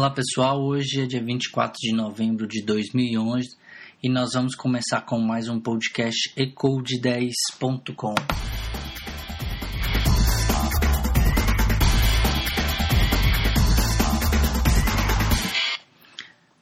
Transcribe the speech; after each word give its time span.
Olá 0.00 0.08
pessoal, 0.08 0.64
hoje 0.64 1.02
é 1.02 1.06
dia 1.06 1.22
24 1.22 1.76
de 1.78 1.92
novembro 1.94 2.48
de 2.48 2.62
2011 2.64 3.54
e 4.02 4.08
nós 4.08 4.30
vamos 4.32 4.54
começar 4.54 5.02
com 5.02 5.20
mais 5.20 5.46
um 5.46 5.60
podcast 5.60 6.32
ecode10.com. 6.38 8.14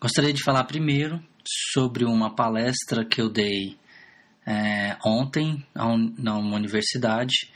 Gostaria 0.00 0.32
de 0.32 0.42
falar 0.42 0.64
primeiro 0.64 1.22
sobre 1.46 2.04
uma 2.04 2.34
palestra 2.34 3.04
que 3.04 3.20
eu 3.20 3.30
dei 3.30 3.78
é, 4.44 4.98
ontem 5.06 5.64
na 6.18 6.36
universidade 6.36 7.52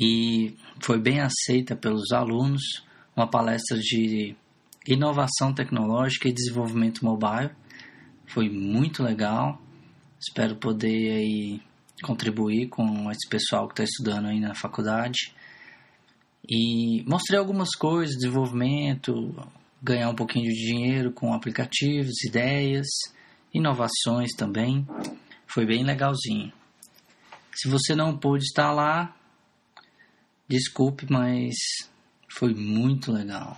e 0.00 0.54
foi 0.80 1.00
bem 1.00 1.18
aceita 1.18 1.74
pelos 1.74 2.12
alunos. 2.12 2.84
Uma 3.16 3.28
palestra 3.28 3.76
de 3.80 4.36
inovação 4.86 5.52
tecnológica 5.52 6.28
e 6.28 6.32
desenvolvimento 6.32 7.04
mobile. 7.04 7.50
Foi 8.26 8.48
muito 8.48 9.02
legal. 9.02 9.60
Espero 10.20 10.56
poder 10.56 11.12
aí 11.12 11.62
contribuir 12.02 12.68
com 12.68 13.10
esse 13.10 13.28
pessoal 13.28 13.66
que 13.66 13.74
está 13.74 13.84
estudando 13.84 14.26
aí 14.26 14.40
na 14.40 14.54
faculdade. 14.54 15.34
E 16.48 17.02
mostrei 17.06 17.38
algumas 17.38 17.70
coisas, 17.70 18.16
desenvolvimento, 18.16 19.34
ganhar 19.82 20.10
um 20.10 20.14
pouquinho 20.14 20.46
de 20.46 20.66
dinheiro 20.66 21.12
com 21.12 21.32
aplicativos, 21.32 22.22
ideias, 22.24 22.86
inovações 23.52 24.32
também. 24.36 24.86
Foi 25.46 25.64
bem 25.64 25.84
legalzinho. 25.84 26.52
Se 27.54 27.68
você 27.68 27.94
não 27.94 28.16
pôde 28.16 28.44
estar 28.44 28.72
lá, 28.72 29.16
desculpe, 30.48 31.06
mas 31.08 31.54
foi 32.28 32.52
muito 32.52 33.12
legal. 33.12 33.56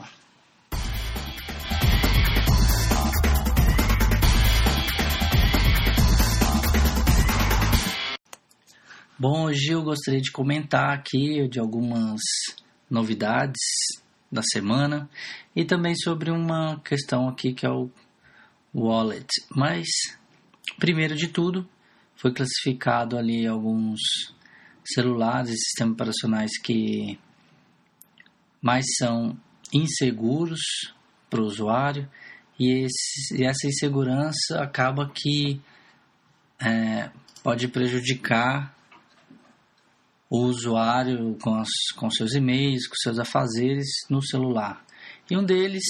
Bom, 9.18 9.46
hoje 9.46 9.72
eu 9.72 9.82
gostaria 9.82 10.20
de 10.20 10.30
comentar 10.30 10.92
aqui 10.92 11.48
de 11.48 11.58
algumas 11.58 12.20
novidades 12.90 13.62
da 14.30 14.42
semana 14.42 15.08
e 15.54 15.64
também 15.64 15.94
sobre 15.96 16.30
uma 16.30 16.78
questão 16.80 17.26
aqui 17.26 17.54
que 17.54 17.64
é 17.64 17.70
o 17.70 17.90
wallet. 18.74 19.26
Mas, 19.48 19.86
primeiro 20.78 21.16
de 21.16 21.28
tudo, 21.28 21.66
foi 22.14 22.30
classificado 22.30 23.16
ali 23.16 23.46
alguns 23.46 24.00
celulares 24.84 25.48
e 25.48 25.56
sistemas 25.56 25.94
operacionais 25.94 26.58
que 26.62 27.18
mais 28.60 28.84
são 28.98 29.34
inseguros 29.72 30.60
para 31.30 31.40
o 31.40 31.46
usuário 31.46 32.06
e, 32.60 32.84
esse, 32.84 33.40
e, 33.40 33.46
essa 33.46 33.66
insegurança 33.66 34.60
acaba 34.60 35.08
que 35.08 35.58
é, 36.60 37.10
pode 37.42 37.66
prejudicar 37.68 38.75
o 40.28 40.38
usuário 40.38 41.36
com, 41.40 41.54
as, 41.54 41.68
com 41.96 42.10
seus 42.10 42.34
e-mails, 42.34 42.86
com 42.86 42.96
seus 42.96 43.18
afazeres 43.18 43.86
no 44.10 44.22
celular. 44.22 44.84
E 45.30 45.36
um 45.36 45.44
deles 45.44 45.84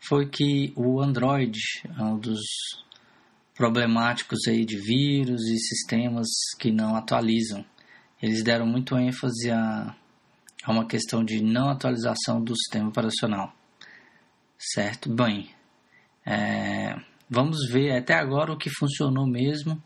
foi 0.00 0.28
que 0.28 0.72
o 0.76 1.00
Android 1.00 1.58
é 1.84 2.02
um 2.02 2.18
dos 2.18 2.40
problemáticos 3.54 4.40
aí 4.48 4.64
de 4.64 4.76
vírus 4.76 5.42
e 5.42 5.58
sistemas 5.58 6.26
que 6.58 6.70
não 6.70 6.96
atualizam. 6.96 7.64
Eles 8.20 8.42
deram 8.42 8.66
muito 8.66 8.96
ênfase 8.98 9.50
a, 9.50 9.94
a 10.64 10.72
uma 10.72 10.86
questão 10.86 11.24
de 11.24 11.42
não 11.42 11.68
atualização 11.68 12.42
do 12.42 12.56
sistema 12.56 12.88
operacional. 12.88 13.52
Certo? 14.58 15.14
Bem, 15.14 15.50
é, 16.26 16.96
vamos 17.28 17.68
ver 17.70 17.96
até 17.96 18.14
agora 18.14 18.52
o 18.52 18.58
que 18.58 18.70
funcionou 18.70 19.26
mesmo 19.26 19.82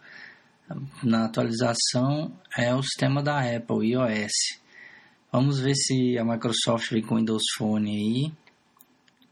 na 1.03 1.25
atualização 1.25 2.33
é 2.56 2.75
o 2.75 2.83
sistema 2.83 3.23
da 3.23 3.41
Apple, 3.41 3.91
iOS. 3.91 4.61
Vamos 5.31 5.61
ver 5.61 5.75
se 5.75 6.19
a 6.19 6.25
Microsoft 6.25 6.91
vem 6.91 7.03
com 7.03 7.15
o 7.15 7.19
Windows 7.19 7.43
Phone 7.56 7.91
aí, 7.91 8.33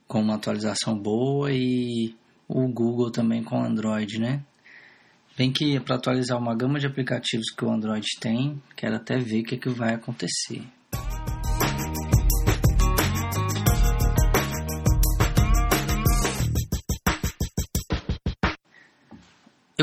com 0.06 0.20
uma 0.20 0.34
atualização 0.34 0.98
boa 0.98 1.50
e 1.52 2.14
o 2.48 2.68
Google 2.68 3.10
também 3.10 3.42
com 3.42 3.62
Android, 3.62 4.18
né? 4.18 4.44
Bem 5.36 5.52
que 5.52 5.78
para 5.80 5.96
atualizar 5.96 6.38
uma 6.38 6.54
gama 6.54 6.78
de 6.78 6.86
aplicativos 6.86 7.50
que 7.50 7.64
o 7.64 7.70
Android 7.70 8.06
tem, 8.20 8.62
quero 8.74 8.96
até 8.96 9.18
ver 9.18 9.40
o 9.40 9.44
que, 9.44 9.54
é 9.56 9.58
que 9.58 9.68
vai 9.68 9.94
acontecer. 9.94 10.62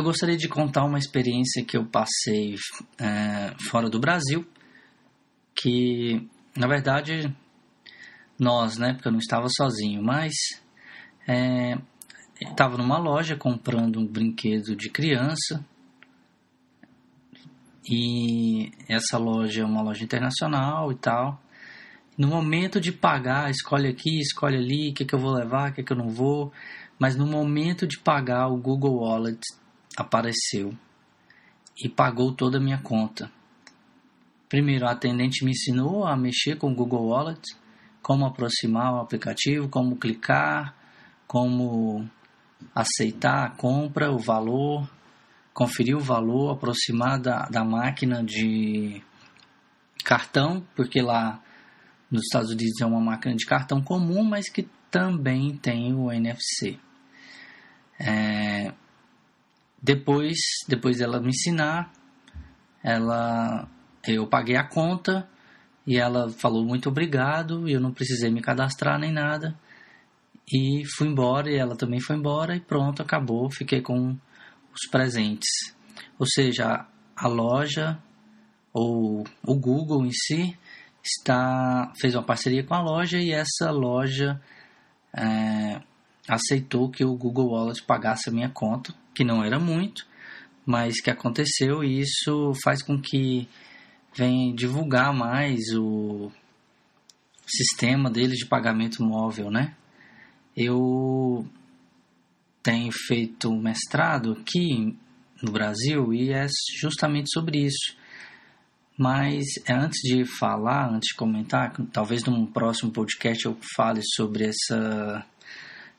Eu 0.03 0.07
gostaria 0.07 0.35
de 0.35 0.49
contar 0.49 0.83
uma 0.83 0.99
experiência 0.99 1.63
que 1.63 1.77
eu 1.77 1.85
passei 1.85 2.55
é, 2.99 3.55
fora 3.69 3.89
do 3.89 4.01
Brasil, 4.01 4.45
que 5.55 6.29
na 6.57 6.67
verdade 6.67 7.33
nós, 8.37 8.77
né, 8.77 8.91
porque 8.91 9.07
eu 9.07 9.13
não 9.13 9.19
estava 9.19 9.47
sozinho, 9.47 10.03
mas 10.03 10.33
é, 11.25 11.77
estava 12.41 12.77
numa 12.77 12.97
loja 12.97 13.37
comprando 13.37 13.97
um 13.97 14.05
brinquedo 14.05 14.75
de 14.75 14.89
criança 14.89 15.65
e 17.89 18.73
essa 18.89 19.17
loja 19.17 19.61
é 19.61 19.65
uma 19.65 19.81
loja 19.81 20.03
internacional 20.03 20.91
e 20.91 20.95
tal. 20.95 21.41
No 22.17 22.27
momento 22.27 22.81
de 22.81 22.91
pagar, 22.91 23.49
escolhe 23.49 23.87
aqui, 23.87 24.19
escolhe 24.19 24.57
ali, 24.57 24.89
o 24.89 24.93
que, 24.93 25.05
que 25.05 25.15
eu 25.15 25.19
vou 25.19 25.31
levar, 25.31 25.71
o 25.71 25.73
que, 25.73 25.81
que 25.81 25.93
eu 25.93 25.97
não 25.97 26.09
vou. 26.09 26.51
Mas 26.99 27.15
no 27.15 27.25
momento 27.25 27.87
de 27.87 27.97
pagar, 27.97 28.49
o 28.49 28.57
Google 28.57 28.97
Wallet 28.97 29.39
apareceu 29.97 30.73
e 31.77 31.89
pagou 31.89 32.33
toda 32.33 32.57
a 32.57 32.61
minha 32.61 32.79
conta. 32.79 33.31
Primeiro, 34.47 34.85
a 34.85 34.91
atendente 34.91 35.43
me 35.43 35.51
ensinou 35.51 36.05
a 36.05 36.15
mexer 36.15 36.57
com 36.57 36.71
o 36.71 36.75
Google 36.75 37.07
Wallet, 37.07 37.41
como 38.01 38.25
aproximar 38.25 38.93
o 38.93 38.99
aplicativo, 38.99 39.69
como 39.69 39.95
clicar, 39.95 40.75
como 41.25 42.07
aceitar 42.75 43.45
a 43.45 43.49
compra, 43.49 44.11
o 44.11 44.19
valor, 44.19 44.87
conferir 45.53 45.95
o 45.95 45.99
valor, 45.99 46.51
aproximar 46.51 47.19
da, 47.19 47.45
da 47.45 47.63
máquina 47.63 48.23
de 48.23 49.01
cartão, 50.03 50.63
porque 50.75 51.01
lá 51.01 51.41
nos 52.11 52.23
Estados 52.23 52.51
Unidos 52.51 52.79
é 52.81 52.85
uma 52.85 52.99
máquina 52.99 53.35
de 53.35 53.45
cartão 53.45 53.81
comum, 53.81 54.23
mas 54.23 54.49
que 54.49 54.67
também 54.91 55.55
tem 55.57 55.93
o 55.95 56.11
NFC. 56.11 56.79
Depois, 59.83 60.37
depois 60.65 60.99
dela 60.99 61.19
me 61.19 61.27
ensinar, 61.27 61.91
ela, 62.81 63.67
eu 64.07 64.25
paguei 64.25 64.55
a 64.55 64.63
conta 64.63 65.29
e 65.85 65.97
ela 65.97 66.29
falou 66.29 66.63
muito 66.63 66.87
obrigado 66.87 67.67
e 67.67 67.73
eu 67.73 67.81
não 67.81 67.91
precisei 67.91 68.31
me 68.31 68.41
cadastrar 68.41 68.97
nem 68.97 69.11
nada. 69.11 69.59
E 70.49 70.83
fui 70.95 71.09
embora 71.09 71.51
e 71.51 71.57
ela 71.57 71.75
também 71.75 71.99
foi 71.99 72.15
embora 72.15 72.55
e 72.55 72.61
pronto 72.61 73.01
acabou 73.01 73.51
fiquei 73.51 73.81
com 73.81 74.17
os 74.73 74.89
presentes. 74.89 75.49
Ou 76.17 76.25
seja 76.25 76.87
a 77.13 77.27
loja 77.27 78.01
ou 78.71 79.25
o 79.45 79.55
Google 79.55 80.05
em 80.05 80.11
si 80.11 80.57
está 81.03 81.91
fez 81.99 82.15
uma 82.15 82.23
parceria 82.23 82.63
com 82.63 82.73
a 82.73 82.81
loja 82.81 83.19
e 83.19 83.31
essa 83.31 83.69
loja 83.69 84.41
é, 85.13 85.81
aceitou 86.27 86.89
que 86.89 87.03
o 87.03 87.15
Google 87.15 87.51
Wallet 87.51 87.83
pagasse 87.83 88.29
a 88.29 88.33
minha 88.33 88.49
conta 88.49 88.93
que 89.13 89.23
não 89.23 89.43
era 89.43 89.59
muito, 89.59 90.05
mas 90.65 91.01
que 91.01 91.09
aconteceu 91.09 91.83
e 91.83 91.99
isso 91.99 92.53
faz 92.63 92.81
com 92.81 92.99
que 92.99 93.47
venha 94.15 94.53
divulgar 94.53 95.13
mais 95.13 95.59
o 95.75 96.31
sistema 97.45 98.09
deles 98.09 98.37
de 98.37 98.45
pagamento 98.45 99.03
móvel, 99.03 99.51
né? 99.51 99.75
Eu 100.55 101.45
tenho 102.61 102.91
feito 103.07 103.51
mestrado 103.53 104.33
aqui 104.33 104.95
no 105.41 105.51
Brasil 105.51 106.13
e 106.13 106.31
é 106.31 106.47
justamente 106.79 107.29
sobre 107.33 107.65
isso. 107.65 107.97
Mas 108.97 109.43
é, 109.67 109.73
antes 109.73 109.99
de 110.01 110.23
falar, 110.37 110.89
antes 110.89 111.09
de 111.09 111.15
comentar, 111.15 111.73
talvez 111.91 112.23
num 112.23 112.45
próximo 112.45 112.91
podcast 112.91 113.45
eu 113.45 113.57
fale 113.75 114.01
sobre 114.15 114.45
essa 114.45 115.25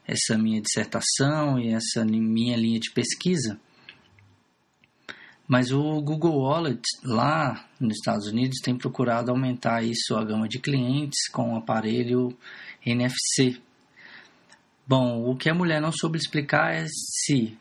essa 0.06 0.36
minha 0.36 0.60
dissertação 0.60 1.58
e 1.58 1.68
essa 1.68 2.04
minha 2.04 2.56
linha 2.56 2.78
de 2.78 2.90
pesquisa. 2.90 3.58
Mas 5.46 5.70
o 5.70 6.00
Google 6.00 6.40
Wallet 6.40 6.82
lá 7.02 7.68
nos 7.78 7.96
Estados 7.96 8.26
Unidos 8.26 8.60
tem 8.62 8.76
procurado 8.76 9.30
aumentar 9.30 9.82
isso 9.82 10.16
a 10.16 10.24
gama 10.24 10.48
de 10.48 10.58
clientes 10.58 11.28
com 11.30 11.52
o 11.52 11.56
aparelho 11.56 12.36
NFC. 12.84 13.60
Bom, 14.86 15.30
o 15.30 15.36
que 15.36 15.50
a 15.50 15.54
mulher 15.54 15.80
não 15.80 15.92
soube 15.92 16.18
explicar 16.18 16.74
é 16.74 16.86
se 16.88 17.58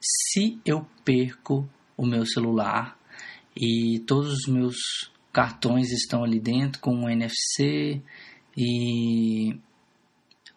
se 0.00 0.60
eu 0.64 0.86
perco 1.04 1.68
o 1.96 2.06
meu 2.06 2.24
celular 2.26 2.96
e 3.56 4.00
todos 4.06 4.32
os 4.32 4.46
meus 4.52 4.76
cartões 5.32 5.90
estão 5.90 6.22
ali 6.22 6.38
dentro 6.38 6.80
com 6.80 7.04
o 7.04 7.08
NFC 7.08 8.00
e 8.56 9.58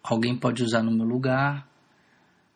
alguém 0.02 0.36
pode 0.36 0.62
usar 0.62 0.82
no 0.82 0.90
meu 0.90 1.06
lugar, 1.06 1.68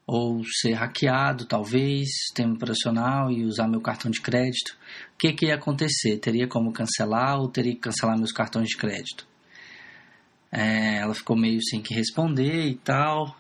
ou 0.07 0.45
ser 0.45 0.73
hackeado, 0.73 1.47
talvez, 1.47 2.09
sistema 2.09 2.55
operacional 2.55 3.31
e 3.31 3.45
usar 3.45 3.67
meu 3.67 3.81
cartão 3.81 4.11
de 4.11 4.21
crédito. 4.21 4.77
O 5.15 5.19
que, 5.19 5.33
que 5.33 5.47
ia 5.47 5.55
acontecer? 5.55 6.19
Teria 6.19 6.47
como 6.47 6.73
cancelar 6.73 7.39
ou 7.41 7.49
teria 7.49 7.73
que 7.73 7.81
cancelar 7.81 8.19
meus 8.19 8.33
cartões 8.33 8.69
de 8.69 8.77
crédito? 8.77 9.27
É, 10.53 10.99
ela 10.99 11.15
ficou 11.15 11.37
meio 11.37 11.61
sem 11.63 11.81
que 11.81 11.95
responder 11.95 12.67
e 12.67 12.75
tal. 12.77 13.35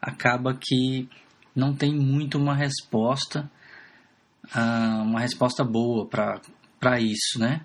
Acaba 0.00 0.54
que 0.54 1.08
não 1.56 1.74
tem 1.74 1.94
muito 1.94 2.38
uma 2.38 2.54
resposta, 2.54 3.50
uh, 4.54 5.02
uma 5.02 5.20
resposta 5.20 5.64
boa 5.64 6.06
para 6.06 7.00
isso, 7.00 7.38
né? 7.38 7.64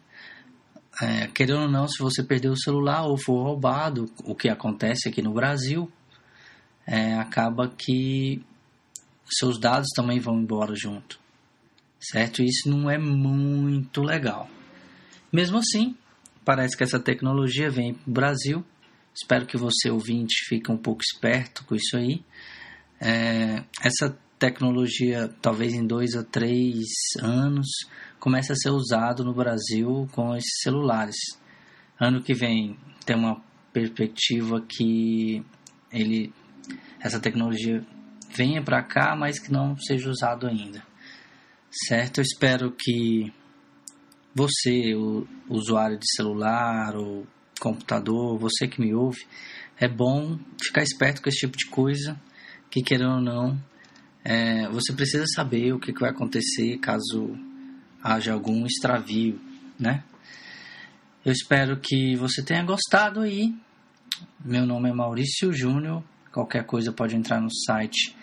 É, 1.02 1.28
querendo 1.28 1.64
ou 1.64 1.70
não, 1.70 1.88
se 1.88 2.02
você 2.02 2.24
perder 2.24 2.50
o 2.50 2.58
celular 2.58 3.06
ou 3.06 3.18
for 3.18 3.44
roubado, 3.44 4.10
o 4.24 4.34
que 4.34 4.48
acontece 4.48 5.10
aqui 5.10 5.22
no 5.22 5.34
Brasil, 5.34 5.92
é, 6.88 7.16
acaba 7.16 7.68
que 7.68 8.42
seus 9.30 9.60
dados 9.60 9.90
também 9.96 10.20
vão 10.20 10.40
embora 10.40 10.74
junto, 10.76 11.20
certo? 12.00 12.42
Isso 12.42 12.70
não 12.70 12.90
é 12.90 12.98
muito 12.98 14.02
legal. 14.02 14.50
Mesmo 15.34 15.58
assim, 15.58 15.98
parece 16.46 16.78
que 16.78 16.84
essa 16.84 17.00
tecnologia 17.00 17.70
vem 17.70 17.94
para 17.94 18.10
o 18.10 18.14
Brasil. 18.14 18.66
Espero 19.14 19.46
que 19.46 19.58
você, 19.58 19.90
ouvinte, 19.90 20.46
fique 20.48 20.72
um 20.72 20.78
pouco 20.78 21.02
esperto 21.02 21.66
com 21.66 21.76
isso 21.76 21.98
aí. 21.98 22.24
É, 23.02 23.64
essa 23.82 24.18
tecnologia, 24.46 25.28
talvez 25.42 25.74
em 25.74 25.88
dois 25.88 26.14
a 26.16 26.24
três 26.24 26.86
anos, 27.20 27.68
comece 28.20 28.52
a 28.52 28.56
ser 28.56 28.70
usado 28.70 29.24
no 29.24 29.34
Brasil 29.34 30.08
com 30.12 30.36
esses 30.36 30.62
celulares. 30.62 31.16
Ano 32.00 32.22
que 32.22 32.34
vem 32.34 32.78
tem 33.06 33.16
uma 33.16 33.42
perspectiva 33.74 34.62
que 34.62 35.44
ele, 35.92 36.32
essa 37.00 37.20
tecnologia 37.20 37.84
venha 38.36 38.62
para 38.62 38.84
cá, 38.84 39.16
mas 39.16 39.40
que 39.40 39.52
não 39.52 39.76
seja 39.78 40.10
usado 40.10 40.46
ainda. 40.46 40.86
Certo? 41.88 42.20
Eu 42.20 42.24
espero 42.24 42.72
que 42.72 43.34
você, 44.34 44.94
o 44.94 45.28
usuário 45.50 45.98
de 45.98 46.06
celular 46.16 46.96
ou 46.96 47.26
computador, 47.60 48.38
você 48.38 48.68
que 48.68 48.80
me 48.80 48.94
ouve, 48.94 49.26
é 49.78 49.88
bom 49.88 50.38
ficar 50.62 50.84
esperto 50.84 51.22
com 51.22 51.30
esse 51.30 51.40
tipo 51.40 51.58
de 51.58 51.66
coisa, 51.66 52.20
que 52.70 52.84
querendo 52.84 53.16
ou 53.16 53.22
não, 53.22 53.60
é, 54.26 54.68
você 54.70 54.92
precisa 54.92 55.24
saber 55.36 55.72
o 55.72 55.80
que, 55.80 55.94
que 55.94 56.00
vai 56.00 56.10
acontecer 56.10 56.80
caso 56.80 57.38
haja 58.04 58.34
algum 58.34 58.66
extravio, 58.66 59.40
né? 59.80 60.04
Eu 61.24 61.32
espero 61.32 61.80
que 61.80 62.16
você 62.16 62.44
tenha 62.44 62.64
gostado 62.64 63.22
aí. 63.22 63.54
Meu 64.44 64.66
nome 64.66 64.90
é 64.90 64.94
Maurício 64.94 65.54
Júnior. 65.54 66.04
Qualquer 66.32 66.66
coisa 66.66 66.92
pode 66.92 67.16
entrar 67.16 67.40
no 67.40 67.54
site 67.54 68.16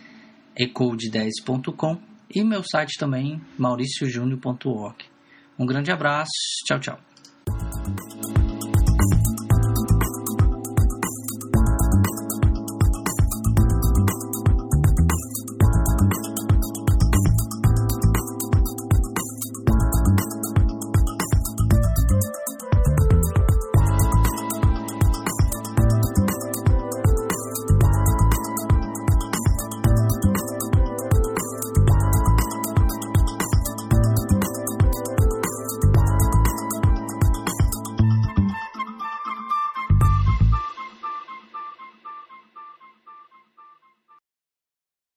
ecode10.com 0.59 2.01
e 2.35 2.43
meu 2.43 2.63
site 2.65 2.99
também 2.99 3.41
mauriciojúnior.org. 3.57 5.05
Um 5.59 5.67
grande 5.67 5.93
abraço. 5.93 6.31
Tchau, 6.67 6.81
tchau. 6.81 8.12